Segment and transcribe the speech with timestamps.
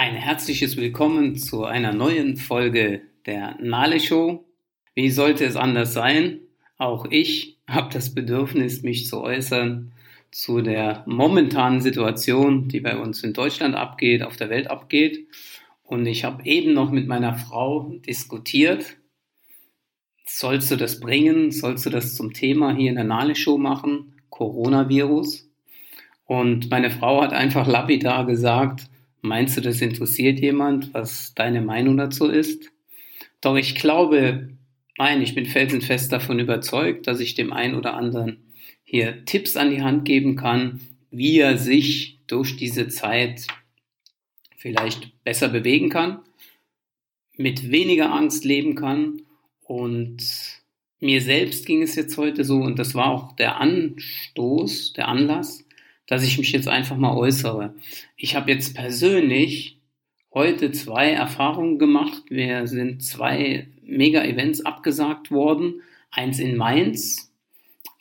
[0.00, 4.44] Ein herzliches Willkommen zu einer neuen Folge der Nale Show.
[4.94, 6.38] Wie sollte es anders sein?
[6.76, 9.90] Auch ich habe das Bedürfnis, mich zu äußern
[10.30, 15.26] zu der momentanen Situation, die bei uns in Deutschland abgeht, auf der Welt abgeht.
[15.82, 18.98] Und ich habe eben noch mit meiner Frau diskutiert.
[20.24, 21.50] Sollst du das bringen?
[21.50, 24.14] Sollst du das zum Thema hier in der Nale Show machen?
[24.30, 25.50] Coronavirus?
[26.24, 28.88] Und meine Frau hat einfach lapidar gesagt,
[29.20, 32.70] Meinst du, das interessiert jemand, was deine Meinung dazu ist?
[33.40, 34.50] Doch ich glaube,
[34.96, 38.44] nein, ich bin felsenfest davon überzeugt, dass ich dem einen oder anderen
[38.84, 43.46] hier Tipps an die Hand geben kann, wie er sich durch diese Zeit
[44.56, 46.20] vielleicht besser bewegen kann,
[47.36, 49.22] mit weniger Angst leben kann.
[49.62, 50.22] Und
[51.00, 55.64] mir selbst ging es jetzt heute so, und das war auch der Anstoß, der Anlass,
[56.08, 57.74] dass ich mich jetzt einfach mal äußere.
[58.16, 59.78] Ich habe jetzt persönlich
[60.32, 62.24] heute zwei Erfahrungen gemacht.
[62.30, 65.82] Wir sind zwei Mega-Events abgesagt worden.
[66.10, 67.32] Eins in Mainz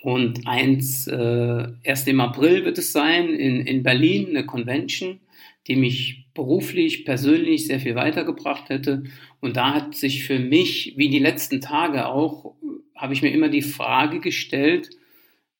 [0.01, 5.19] und eins äh, erst im April wird es sein in, in Berlin, eine Convention,
[5.67, 9.03] die mich beruflich, persönlich sehr viel weitergebracht hätte.
[9.41, 12.55] Und da hat sich für mich, wie die letzten Tage auch,
[12.95, 14.91] habe ich mir immer die Frage gestellt,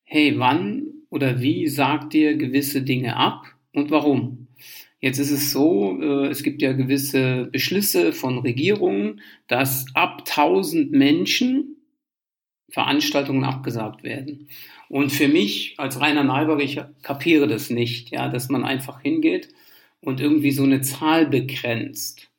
[0.04, 4.48] hey, wann oder wie sagt ihr gewisse Dinge ab und warum?
[5.00, 10.92] Jetzt ist es so, äh, es gibt ja gewisse Beschlüsse von Regierungen, dass ab 1000
[10.92, 11.76] Menschen
[12.70, 14.50] Veranstaltungen abgesagt werden.
[14.90, 19.50] Und für mich als reiner Nalber, ich kapiere das nicht, ja, dass man einfach hingeht
[20.02, 22.30] und irgendwie so eine Zahl begrenzt.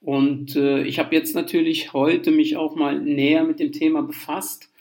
[0.00, 4.71] Und äh, ich habe jetzt natürlich heute mich auch mal näher mit dem Thema befasst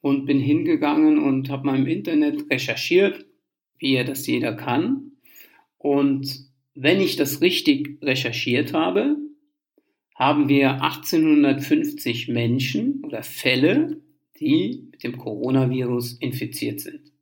[0.00, 3.26] und bin hingegangen und habe mal im Internet recherchiert,
[3.78, 5.12] wie ja das jeder kann.
[5.78, 9.16] Und wenn ich das richtig recherchiert habe,
[10.14, 14.00] haben wir 1850 Menschen oder Fälle,
[14.38, 17.12] die mit dem Coronavirus infiziert sind.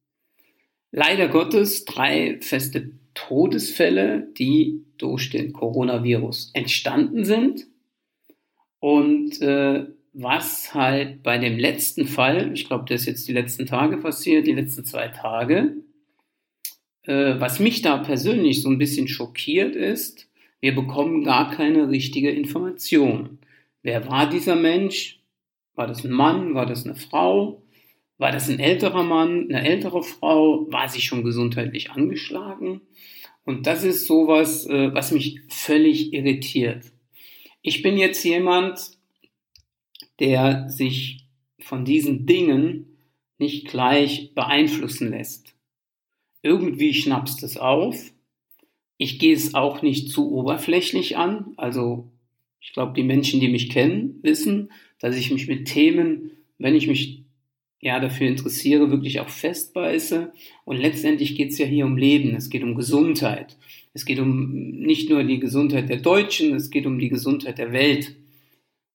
[0.90, 7.66] Leider Gottes drei feste Todesfälle, die durch den Coronavirus entstanden sind.
[8.80, 9.86] Und äh,
[10.20, 14.48] was halt bei dem letzten Fall, ich glaube, das ist jetzt die letzten Tage passiert,
[14.48, 15.76] die letzten zwei Tage,
[17.04, 20.28] äh, was mich da persönlich so ein bisschen schockiert ist,
[20.60, 23.38] wir bekommen gar keine richtige Information.
[23.82, 25.20] Wer war dieser Mensch?
[25.76, 26.54] War das ein Mann?
[26.54, 27.62] War das eine Frau?
[28.16, 30.66] War das ein älterer Mann, eine ältere Frau?
[30.72, 32.80] War sie schon gesundheitlich angeschlagen?
[33.44, 36.86] Und das ist sowas, äh, was mich völlig irritiert.
[37.62, 38.97] Ich bin jetzt jemand,
[40.20, 41.26] der sich
[41.60, 42.98] von diesen Dingen
[43.38, 45.54] nicht gleich beeinflussen lässt.
[46.42, 48.12] Irgendwie schnappst es auf.
[48.96, 51.52] Ich gehe es auch nicht zu oberflächlich an.
[51.56, 52.10] Also
[52.60, 56.88] ich glaube, die Menschen, die mich kennen, wissen, dass ich mich mit Themen, wenn ich
[56.88, 57.22] mich
[57.80, 60.32] ja dafür interessiere, wirklich auch festbeiße.
[60.64, 62.34] Und letztendlich geht es ja hier um Leben.
[62.34, 63.56] Es geht um Gesundheit.
[63.94, 67.72] Es geht um nicht nur die Gesundheit der Deutschen, es geht um die Gesundheit der
[67.72, 68.16] Welt.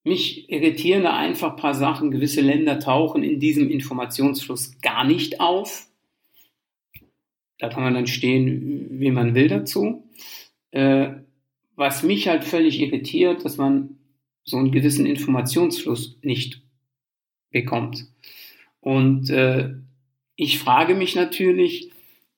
[0.04, 2.10] Mich irritieren da einfach ein paar Sachen.
[2.10, 5.86] Gewisse Länder tauchen in diesem Informationsfluss gar nicht auf.
[7.58, 10.04] Da kann man dann stehen, wie man will dazu.
[10.70, 11.14] Äh,
[11.74, 13.96] was mich halt völlig irritiert, dass man
[14.44, 16.60] so einen gewissen Informationsfluss nicht
[17.50, 18.06] bekommt.
[18.80, 19.70] Und äh,
[20.36, 21.90] ich frage mich natürlich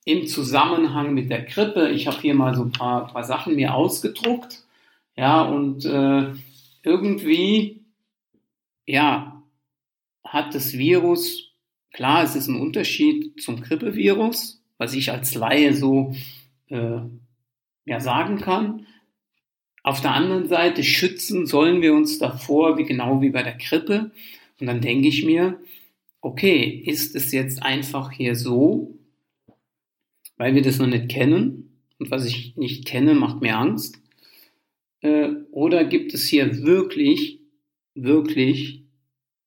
[0.04, 3.75] im Zusammenhang mit der Grippe, ich habe hier mal so ein paar, paar Sachen mir
[3.75, 4.62] ausgedruckt,
[5.16, 6.33] ja, und äh,
[6.86, 7.84] irgendwie,
[8.86, 9.42] ja,
[10.24, 11.52] hat das Virus,
[11.92, 16.14] klar, es ist ein Unterschied zum Grippevirus, was ich als Laie so
[16.69, 17.00] äh,
[17.84, 18.86] ja, sagen kann.
[19.82, 24.12] Auf der anderen Seite schützen sollen wir uns davor, wie genau wie bei der Grippe.
[24.60, 25.60] Und dann denke ich mir,
[26.21, 28.98] okay, ist es jetzt einfach hier so,
[30.36, 34.00] weil wir das noch nicht kennen und was ich nicht kenne, macht mir Angst.
[35.06, 37.41] Äh, oder gibt es hier wirklich,
[37.94, 38.82] wirklich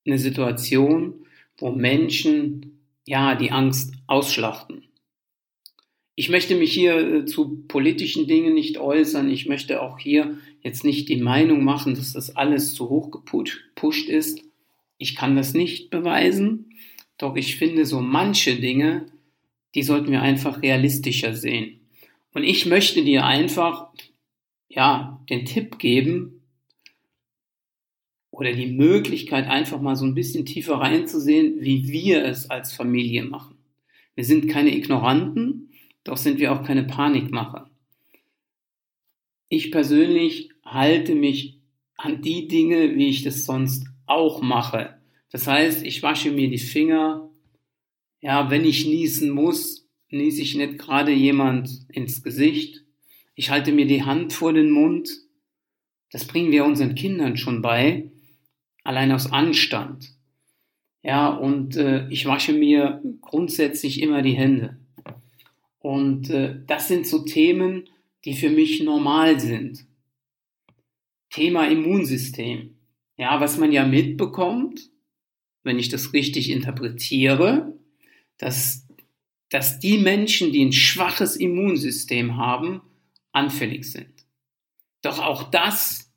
[0.06, 1.25] eine Situation,
[1.57, 4.85] wo Menschen ja die Angst ausschlachten?
[6.15, 9.29] Ich möchte mich hier äh, zu politischen Dingen nicht äußern.
[9.29, 14.09] Ich möchte auch hier jetzt nicht die Meinung machen, dass das alles zu hoch gepusht
[14.09, 14.41] ist.
[14.97, 16.73] Ich kann das nicht beweisen.
[17.17, 19.07] Doch ich finde, so manche Dinge,
[19.75, 21.81] die sollten wir einfach realistischer sehen.
[22.33, 23.89] Und ich möchte dir einfach
[24.69, 26.44] ja, den Tipp geben
[28.31, 33.25] oder die Möglichkeit, einfach mal so ein bisschen tiefer reinzusehen, wie wir es als Familie
[33.25, 33.57] machen.
[34.16, 35.71] Wir sind keine Ignoranten,
[36.04, 37.69] doch sind wir auch keine Panikmacher.
[39.50, 41.60] ich persönlich halte mich
[41.98, 45.00] an die Dinge, wie ich das sonst auch mache.
[45.31, 47.30] Das heißt, ich wasche mir die Finger.
[48.21, 52.86] Ja, wenn ich niesen muss, niese ich nicht gerade jemand ins Gesicht.
[53.39, 55.09] Ich halte mir die Hand vor den Mund.
[56.12, 58.12] Das bringen wir unseren Kindern schon bei,
[58.83, 60.13] allein aus Anstand.
[61.03, 64.77] Ja, und äh, ich wasche mir grundsätzlich immer die Hände.
[65.80, 67.86] Und äh, das sind so Themen,
[68.25, 69.85] die für mich normal sind.
[71.30, 72.75] Thema Immunsystem.
[73.15, 74.81] Ja, was man ja mitbekommt,
[75.63, 77.74] wenn ich das richtig interpretiere,
[78.38, 78.85] dass,
[79.47, 82.81] dass die Menschen, die ein schwaches Immunsystem haben,
[83.31, 84.26] anfällig sind.
[85.02, 86.12] Doch auch das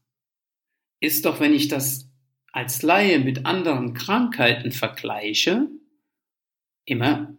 [1.01, 2.09] ist doch, wenn ich das
[2.53, 5.69] als Laie mit anderen Krankheiten vergleiche,
[6.85, 7.37] immer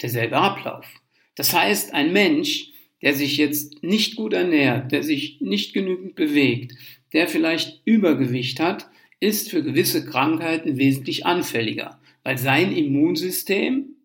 [0.00, 0.86] derselbe Ablauf.
[1.34, 2.70] Das heißt, ein Mensch,
[3.02, 6.74] der sich jetzt nicht gut ernährt, der sich nicht genügend bewegt,
[7.12, 8.88] der vielleicht Übergewicht hat,
[9.20, 13.96] ist für gewisse Krankheiten wesentlich anfälliger, weil sein Immunsystem,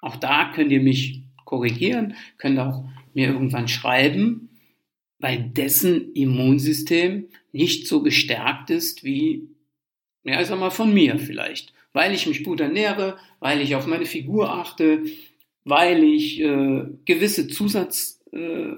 [0.00, 2.84] auch da könnt ihr mich korrigieren, könnt auch
[3.14, 4.48] mir irgendwann schreiben,
[5.18, 9.48] weil dessen Immunsystem nicht so gestärkt ist wie,
[10.24, 11.74] ja, ich sag mal, von mir vielleicht.
[11.92, 15.02] Weil ich mich gut ernähre, weil ich auf meine Figur achte,
[15.64, 18.72] weil ich äh, gewisse Zusatz, äh,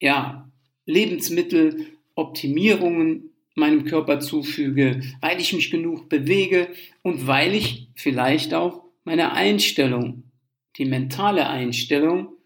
[0.00, 0.50] ja,
[0.86, 6.68] Lebensmitteloptimierungen meinem Körper zufüge, weil ich mich genug bewege
[7.02, 10.22] und weil ich vielleicht auch meine Einstellung,
[10.76, 12.37] die mentale Einstellung,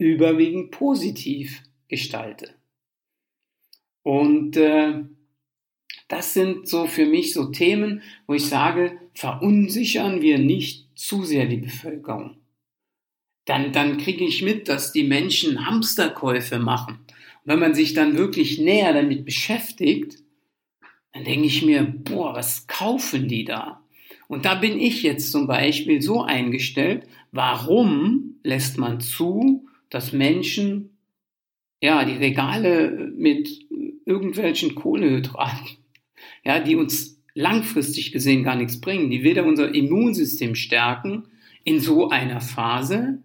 [0.00, 2.54] überwiegend positiv gestalte.
[4.02, 5.04] Und äh,
[6.08, 11.46] das sind so für mich so Themen, wo ich sage, verunsichern wir nicht zu sehr
[11.46, 12.38] die Bevölkerung.
[13.44, 17.00] Dann, dann kriege ich mit, dass die Menschen Hamsterkäufe machen.
[17.44, 20.16] Und wenn man sich dann wirklich näher damit beschäftigt,
[21.12, 23.82] dann denke ich mir, boah, was kaufen die da?
[24.28, 30.96] Und da bin ich jetzt zum Beispiel so eingestellt, warum lässt man zu, dass Menschen
[31.82, 33.48] ja die Regale mit
[34.04, 35.66] irgendwelchen Kohlehydraten,
[36.44, 41.24] ja, die uns langfristig gesehen gar nichts bringen, die weder unser Immunsystem stärken
[41.64, 43.22] in so einer Phase,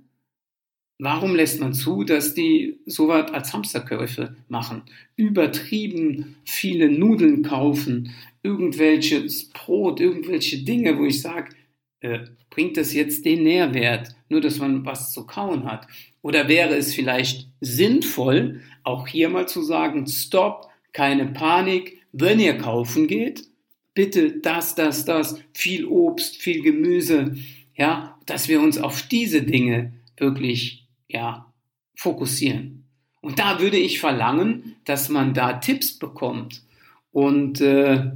[0.98, 4.84] Warum lässt man zu, dass die sowas als Hamsterkäufe machen?
[5.18, 8.14] Übertrieben viele Nudeln kaufen,
[8.44, 11.54] irgendwelches Brot, irgendwelche Dinge, wo ich sage,
[12.00, 12.20] äh,
[12.50, 15.88] bringt das jetzt den Nährwert, nur dass man was zu kauen hat?
[16.22, 22.58] Oder wäre es vielleicht sinnvoll, auch hier mal zu sagen, stopp, keine Panik, wenn ihr
[22.58, 23.48] kaufen geht,
[23.94, 27.36] bitte das, das, das, viel Obst, viel Gemüse,
[27.76, 31.52] ja, dass wir uns auf diese Dinge wirklich ja,
[31.96, 32.86] fokussieren.
[33.22, 36.64] Und da würde ich verlangen, dass man da Tipps bekommt
[37.12, 38.12] und äh,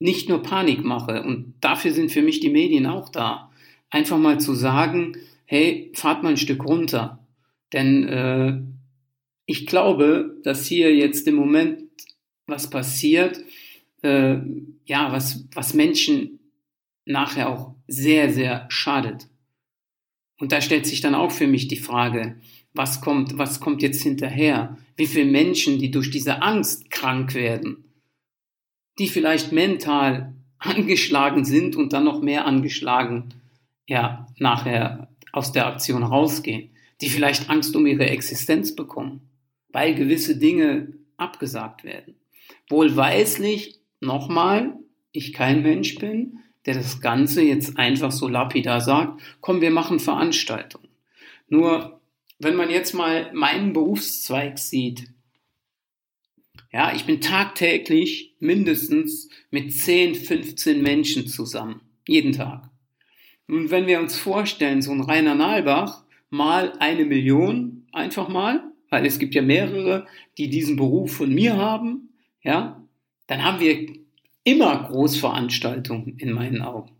[0.00, 1.22] nicht nur Panik mache.
[1.22, 3.49] Und dafür sind für mich die Medien auch da.
[3.90, 7.26] Einfach mal zu sagen, hey, fahrt mal ein Stück runter.
[7.72, 8.60] Denn äh,
[9.46, 11.82] ich glaube, dass hier jetzt im Moment
[12.46, 13.42] was passiert,
[14.02, 14.38] äh,
[14.84, 16.40] ja, was, was Menschen
[17.04, 19.28] nachher auch sehr, sehr schadet.
[20.38, 22.40] Und da stellt sich dann auch für mich die Frage,
[22.72, 24.78] was kommt, was kommt jetzt hinterher?
[24.96, 27.84] Wie viele Menschen, die durch diese Angst krank werden,
[28.98, 33.34] die vielleicht mental angeschlagen sind und dann noch mehr angeschlagen,
[33.90, 36.70] ja, nachher aus der Aktion rausgehen,
[37.00, 39.28] die vielleicht Angst um ihre Existenz bekommen,
[39.70, 42.14] weil gewisse Dinge abgesagt werden.
[42.68, 44.74] Wohlweislich, nochmal,
[45.10, 49.98] ich kein Mensch bin, der das Ganze jetzt einfach so lapidar sagt, komm, wir machen
[49.98, 50.88] Veranstaltungen.
[51.48, 52.00] Nur,
[52.38, 55.08] wenn man jetzt mal meinen Berufszweig sieht,
[56.72, 61.80] ja, ich bin tagtäglich mindestens mit 10, 15 Menschen zusammen.
[62.06, 62.69] Jeden Tag.
[63.50, 69.04] Und wenn wir uns vorstellen, so ein Rainer Nalbach mal eine Million, einfach mal, weil
[69.04, 70.06] es gibt ja mehrere,
[70.38, 72.10] die diesen Beruf von mir haben,
[72.42, 72.80] ja,
[73.26, 73.88] dann haben wir
[74.44, 76.92] immer Großveranstaltungen in meinen Augen.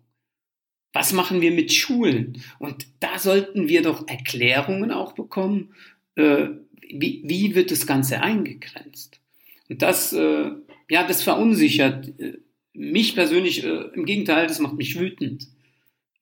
[0.93, 2.43] Was machen wir mit Schulen?
[2.59, 5.75] Und da sollten wir doch Erklärungen auch bekommen,
[6.17, 6.49] äh,
[6.93, 9.21] wie, wie wird das Ganze eingegrenzt?
[9.69, 10.51] Und das, äh,
[10.89, 12.39] ja, das verunsichert äh,
[12.73, 15.47] mich persönlich, äh, im Gegenteil, das macht mich wütend.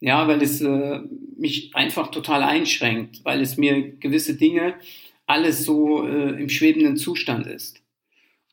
[0.01, 1.01] Ja, weil es äh,
[1.37, 4.75] mich einfach total einschränkt, weil es mir gewisse Dinge
[5.27, 7.83] alles so äh, im schwebenden Zustand ist.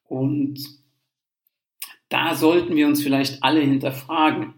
[0.07, 0.59] Und
[2.09, 4.53] da sollten wir uns vielleicht alle hinterfragen.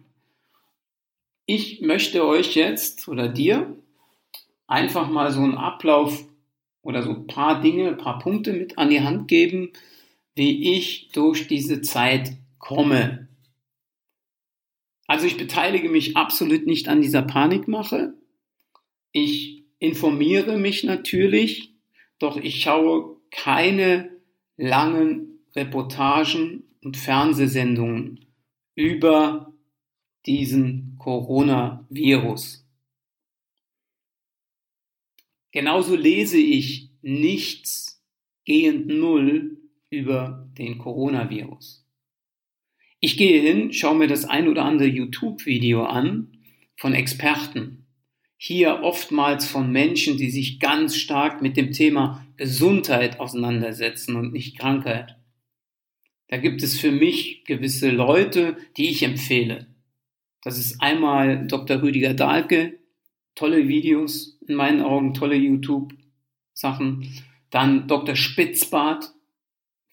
[1.46, 3.76] Ich möchte euch jetzt oder dir
[4.68, 6.26] einfach mal so einen Ablauf
[6.82, 9.72] oder so ein paar Dinge, ein paar Punkte mit an die Hand geben,
[10.36, 13.27] wie ich durch diese Zeit komme.
[15.08, 18.14] Also ich beteilige mich absolut nicht an dieser Panikmache.
[19.14, 21.74] Ich informiere mich natürlich,
[22.20, 24.12] doch ich schaue keine
[24.58, 28.26] langen Reportagen und Fernsehsendungen
[28.76, 29.54] über
[30.26, 32.66] diesen Coronavirus.
[35.52, 38.04] Genauso lese ich nichts
[38.44, 39.58] gehend null
[39.90, 41.87] über den Coronavirus.
[43.00, 46.30] Ich gehe hin, schaue mir das ein oder andere YouTube-Video an
[46.78, 47.86] von Experten.
[48.38, 54.58] Hier oftmals von Menschen, die sich ganz stark mit dem Thema Gesundheit auseinandersetzen und nicht
[54.58, 55.16] Krankheit.
[56.30, 59.68] Da gibt es für mich gewisse Leute, die ich empfehle.
[60.42, 61.84] Das ist einmal Dr.
[61.84, 62.80] Rüdiger Dahlke,
[63.36, 67.08] tolle Videos, in meinen Augen tolle YouTube-Sachen.
[67.52, 68.16] Dann Dr.
[68.16, 69.14] Spitzbart,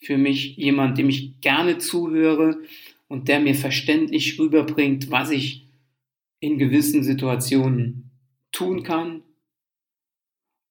[0.04, 2.58] für mich jemand, dem ich gerne zuhöre
[3.08, 5.66] und der mir verständlich rüberbringt, was ich
[6.40, 8.10] in gewissen Situationen
[8.52, 9.22] tun kann.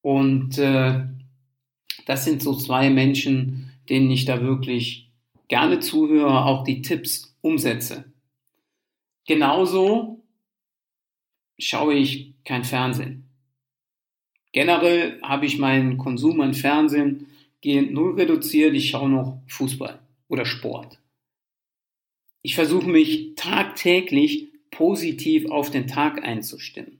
[0.01, 1.05] Und äh,
[2.05, 5.09] das sind so zwei Menschen, denen ich da wirklich
[5.47, 8.05] gerne zuhöre, auch die Tipps umsetze.
[9.25, 10.23] Genauso
[11.57, 13.29] schaue ich kein Fernsehen.
[14.51, 17.27] Generell habe ich meinen Konsum an Fernsehen
[17.61, 18.75] gehend null reduziert.
[18.75, 20.99] Ich schaue noch Fußball oder Sport.
[22.43, 26.99] Ich versuche mich tagtäglich positiv auf den Tag einzustimmen.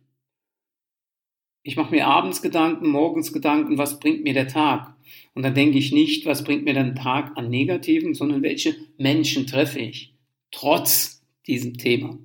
[1.63, 4.95] Ich mache mir abends Gedanken, morgens Gedanken, was bringt mir der Tag?
[5.33, 9.45] Und dann denke ich nicht, was bringt mir der Tag an Negativen, sondern welche Menschen
[9.45, 10.13] treffe ich,
[10.51, 12.17] trotz diesem Thema.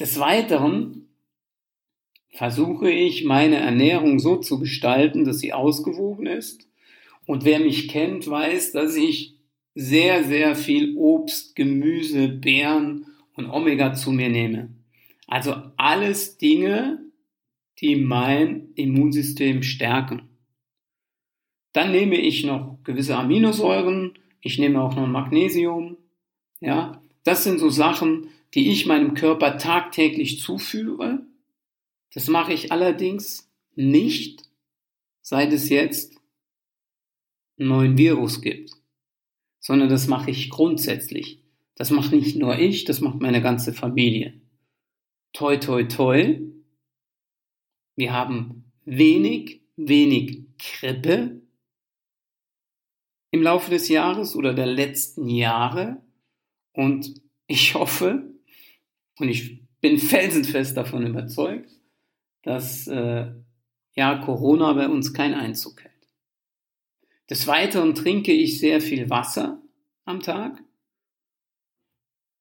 [0.00, 1.08] Des Weiteren
[2.30, 6.68] versuche ich, meine Ernährung so zu gestalten, dass sie ausgewogen ist.
[7.26, 9.37] Und wer mich kennt, weiß, dass ich
[9.80, 13.06] sehr, sehr viel Obst, Gemüse, Beeren
[13.36, 14.74] und Omega zu mir nehme.
[15.28, 16.98] Also alles Dinge,
[17.78, 20.22] die mein Immunsystem stärken.
[21.72, 25.96] Dann nehme ich noch gewisse Aminosäuren, ich nehme auch noch Magnesium.
[26.58, 31.24] Ja, das sind so Sachen, die ich meinem Körper tagtäglich zuführe.
[32.14, 34.42] Das mache ich allerdings nicht,
[35.22, 36.16] seit es jetzt
[37.60, 38.77] einen neuen Virus gibt
[39.60, 41.42] sondern das mache ich grundsätzlich.
[41.74, 44.40] Das macht nicht nur ich, das macht meine ganze Familie.
[45.32, 46.40] Toi, toi, toi.
[47.96, 51.40] Wir haben wenig, wenig Krippe
[53.30, 56.02] im Laufe des Jahres oder der letzten Jahre.
[56.72, 57.14] Und
[57.46, 58.34] ich hoffe,
[59.18, 61.70] und ich bin felsenfest davon überzeugt,
[62.42, 63.32] dass äh,
[63.94, 65.97] ja Corona bei uns keinen Einzug hält.
[67.30, 69.60] Des Weiteren trinke ich sehr viel Wasser
[70.04, 70.62] am Tag.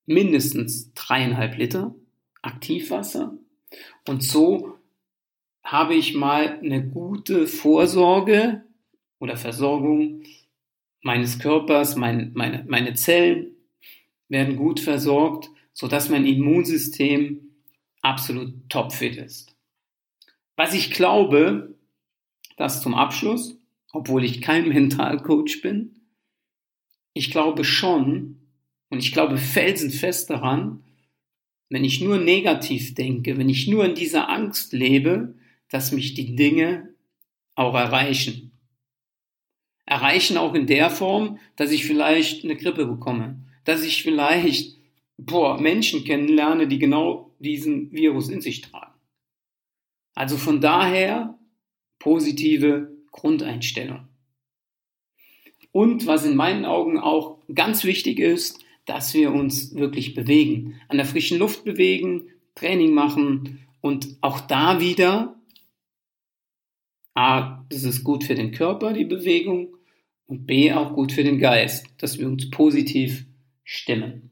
[0.06, 1.94] Mindestens dreieinhalb Liter
[2.41, 3.38] Aktivwasser.
[4.08, 4.77] Und so
[5.63, 8.63] habe ich mal eine gute Vorsorge
[9.20, 10.24] oder Versorgung
[11.01, 13.56] meines Körpers, mein, meine, meine Zellen
[14.29, 17.51] werden gut versorgt, sodass mein Immunsystem
[18.01, 19.56] absolut topfit ist.
[20.56, 21.75] Was ich glaube,
[22.56, 23.57] das zum Abschluss,
[23.91, 26.01] obwohl ich kein Mentalcoach bin.
[27.13, 28.48] Ich glaube schon
[28.89, 30.84] und ich glaube felsenfest daran,
[31.70, 35.36] wenn ich nur negativ denke, wenn ich nur in dieser Angst lebe,
[35.70, 36.94] dass mich die Dinge
[37.56, 38.51] auch erreichen.
[39.86, 44.77] Erreichen auch in der Form, dass ich vielleicht eine Grippe bekomme, dass ich vielleicht
[45.17, 48.94] boah, Menschen kennenlerne, die genau diesen Virus in sich tragen.
[50.13, 51.38] Also von daher
[52.00, 54.08] positive Grundeinstellung.
[55.72, 60.98] Und was in meinen Augen auch ganz wichtig ist, dass wir uns wirklich bewegen, an
[60.98, 65.40] der frischen Luft bewegen, Training machen und auch da wieder,
[67.14, 69.78] A, das ist gut für den Körper, die Bewegung,
[70.28, 73.26] und B, auch gut für den Geist, dass wir uns positiv
[73.64, 74.32] stimmen.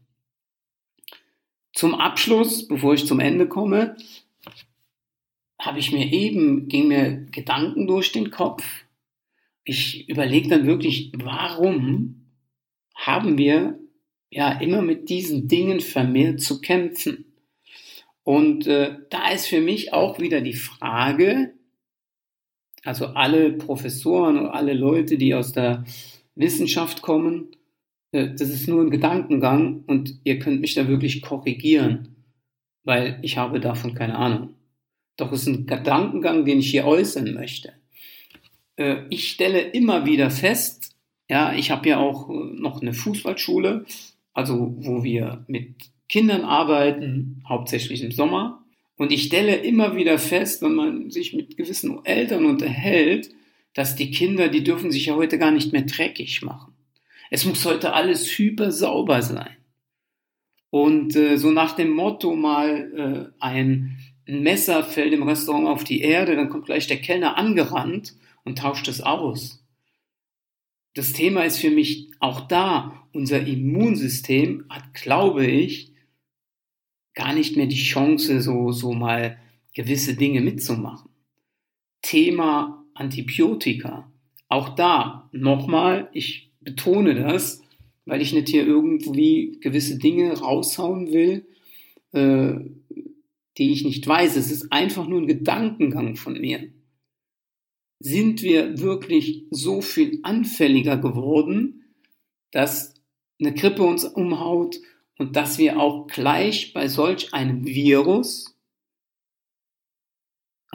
[1.73, 3.97] Zum Abschluss, bevor ich zum Ende komme,
[5.65, 8.63] habe ich mir eben, ging mir Gedanken durch den Kopf.
[9.63, 12.27] Ich überlege dann wirklich, warum
[12.95, 13.79] haben wir
[14.29, 17.25] ja immer mit diesen Dingen vermehrt zu kämpfen?
[18.23, 21.53] Und äh, da ist für mich auch wieder die Frage,
[22.83, 25.83] also alle Professoren und alle Leute, die aus der
[26.35, 27.49] Wissenschaft kommen,
[28.11, 32.15] äh, das ist nur ein Gedankengang und ihr könnt mich da wirklich korrigieren,
[32.83, 34.55] weil ich habe davon keine Ahnung.
[35.17, 37.73] Doch es ist ein Gedankengang, den ich hier äußern möchte.
[38.77, 40.95] äh, ich stelle immer wieder fest,
[41.29, 43.85] ja, ich habe ja auch äh, noch eine Fußballschule,
[44.33, 45.75] also wo wir mit
[46.09, 48.63] Kindern arbeiten, hauptsächlich im Sommer.
[48.97, 53.29] Und ich stelle immer wieder fest, wenn man sich mit gewissen Eltern unterhält,
[53.73, 56.73] dass die Kinder, die dürfen sich ja heute gar nicht mehr dreckig machen.
[57.29, 59.57] Es muss heute alles hyper sauber sein.
[60.69, 66.01] Und äh, so nach dem Motto mal äh, ein Messer fällt im Restaurant auf die
[66.01, 69.63] Erde, dann kommt gleich der Kellner angerannt und tauscht es aus.
[70.95, 75.91] Das Thema ist für mich auch da, unser Immunsystem hat, glaube ich,
[77.13, 79.37] gar nicht mehr die Chance, so, so mal
[79.73, 81.09] gewisse Dinge mitzumachen.
[82.01, 84.11] Thema Antibiotika.
[84.47, 87.61] Auch da, nochmal, ich betone das,
[88.05, 91.45] weil ich nicht hier irgendwie gewisse Dinge raushauen will,
[92.13, 92.55] äh,
[93.57, 94.35] die ich nicht weiß.
[94.35, 96.71] Es ist einfach nur ein Gedankengang von mir.
[97.99, 101.85] Sind wir wirklich so viel anfälliger geworden,
[102.51, 102.93] dass
[103.39, 104.77] eine Grippe uns umhaut
[105.17, 108.55] und dass wir auch gleich bei solch einem Virus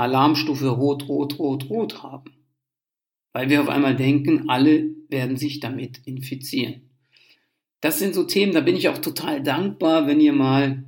[0.01, 2.33] Alarmstufe rot, rot, rot, rot haben.
[3.35, 6.91] Weil wir auf einmal denken, alle werden sich damit infizieren.
[7.81, 10.85] Das sind so Themen, da bin ich auch total dankbar, wenn ihr mal,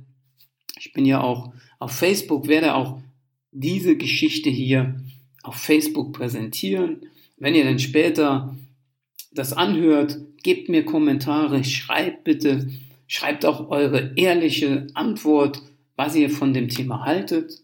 [0.79, 1.53] ich bin ja auch
[1.83, 2.99] auf Facebook, werde auch
[3.51, 4.95] diese Geschichte hier
[5.43, 7.01] auf Facebook präsentieren.
[7.37, 8.55] Wenn ihr dann später
[9.33, 12.69] das anhört, gebt mir Kommentare, schreibt bitte,
[13.07, 15.61] schreibt auch eure ehrliche Antwort,
[15.97, 17.61] was ihr von dem Thema haltet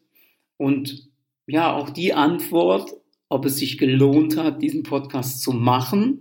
[0.58, 1.08] und
[1.48, 2.92] ja, auch die Antwort,
[3.30, 6.20] ob es sich gelohnt hat, diesen Podcast zu machen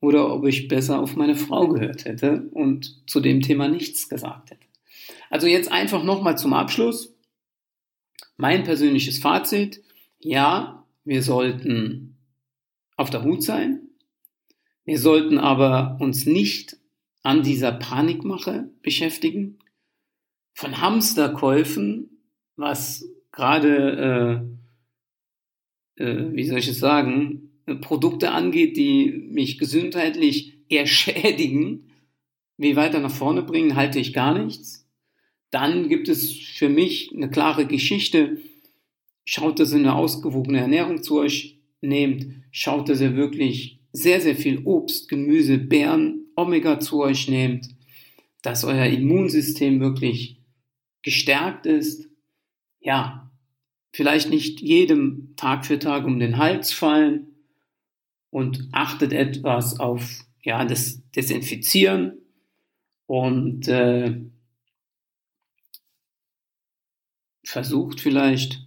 [0.00, 4.50] oder ob ich besser auf meine Frau gehört hätte und zu dem Thema nichts gesagt
[4.50, 4.66] hätte.
[5.30, 7.13] Also jetzt einfach nochmal zum Abschluss.
[8.36, 9.82] Mein persönliches Fazit.
[10.18, 12.16] Ja, wir sollten
[12.96, 13.88] auf der Hut sein.
[14.84, 16.76] Wir sollten aber uns nicht
[17.22, 19.58] an dieser Panikmache beschäftigen.
[20.52, 22.20] Von Hamsterkäufen,
[22.56, 24.54] was gerade äh,
[25.96, 31.90] äh, wie soll ich es sagen, Produkte angeht, die mich gesundheitlich eher schädigen,
[32.56, 34.83] wie weiter nach vorne bringen, halte ich gar nichts.
[35.54, 38.38] Dann gibt es für mich eine klare Geschichte.
[39.24, 42.26] Schaut, dass ihr eine ausgewogene Ernährung zu euch nehmt.
[42.50, 47.68] Schaut, dass ihr wirklich sehr, sehr viel Obst, Gemüse, Beeren, Omega zu euch nehmt.
[48.42, 50.40] Dass euer Immunsystem wirklich
[51.02, 52.08] gestärkt ist.
[52.80, 53.30] Ja,
[53.92, 57.28] vielleicht nicht jedem Tag für Tag um den Hals fallen
[58.30, 62.18] und achtet etwas auf ja, das Desinfizieren
[63.06, 64.16] und äh,
[67.44, 68.66] versucht vielleicht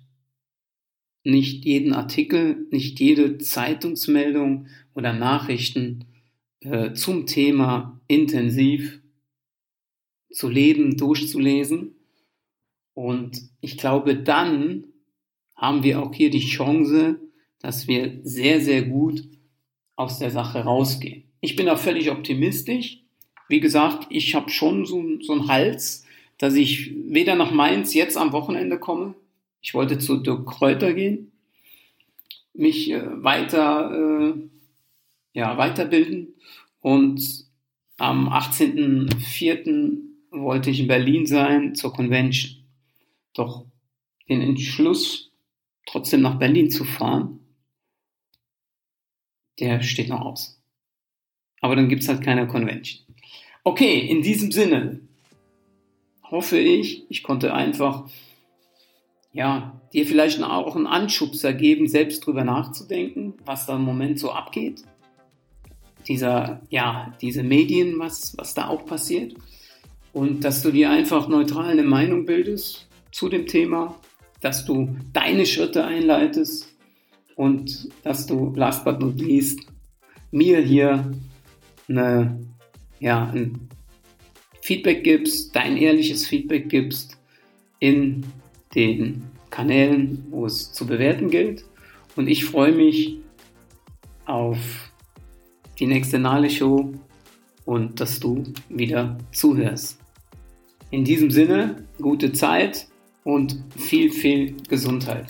[1.24, 6.06] nicht jeden Artikel, nicht jede Zeitungsmeldung oder Nachrichten
[6.62, 9.02] äh, zum Thema intensiv
[10.32, 11.96] zu leben, durchzulesen.
[12.94, 14.86] Und ich glaube, dann
[15.56, 17.20] haben wir auch hier die Chance,
[17.60, 19.24] dass wir sehr, sehr gut
[19.96, 21.24] aus der Sache rausgehen.
[21.42, 23.04] Ich bin da völlig optimistisch.
[23.50, 26.06] Wie gesagt, ich habe schon so, so einen Hals,
[26.38, 29.15] dass ich weder nach Mainz jetzt am Wochenende komme.
[29.62, 31.32] Ich wollte zu Dirk Kräuter gehen,
[32.54, 34.34] mich äh, weiter, äh,
[35.34, 36.36] ja, weiterbilden
[36.80, 37.47] und
[37.97, 39.97] am 18.04.
[40.32, 42.63] wollte ich in Berlin sein zur Convention.
[43.34, 43.65] Doch
[44.30, 45.32] den Entschluss
[45.88, 47.39] trotzdem nach Berlin zu fahren,
[49.60, 50.62] der steht noch aus.
[51.62, 53.04] Aber dann gibt es halt keine Convention.
[53.63, 55.07] Okay, in diesem Sinne
[56.30, 58.06] hoffe ich, ich konnte einfach
[59.34, 64.32] ja, dir vielleicht auch einen Anschubser geben, selbst drüber nachzudenken, was da im Moment so
[64.32, 64.84] abgeht.
[66.08, 69.36] Dieser, ja, diese Medien, was, was da auch passiert.
[70.13, 73.96] Und dass du dir einfach neutral eine Meinung bildest zu dem Thema
[74.42, 76.68] dass du deine Schritte einleitest
[77.36, 79.60] und dass du, last but not least,
[80.32, 81.12] mir hier
[81.88, 82.40] eine,
[83.00, 83.70] ja, ein
[84.67, 87.17] Feedback gibst, dein ehrliches Feedback gibst
[87.80, 88.25] in
[88.75, 91.63] den Kanälen, wo es zu bewerten gilt.
[92.17, 93.17] Und ich freue mich
[94.25, 94.91] auf
[95.80, 96.93] die nächste Nale Show
[97.63, 99.99] und dass du wieder zuhörst.
[100.91, 102.89] In diesem Sinne, gute Zeit
[103.23, 105.27] und viel, viel Gesundheit.